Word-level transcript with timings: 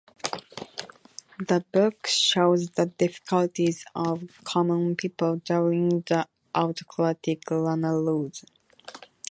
The 1.37 1.63
book 1.71 2.07
shows 2.07 2.71
the 2.71 2.87
difficulties 2.87 3.85
of 3.93 4.23
common 4.43 4.95
people 4.95 5.35
during 5.45 6.01
the 6.07 6.27
autocratic 6.55 7.43
Rana 7.51 7.93
rule. 7.93 8.31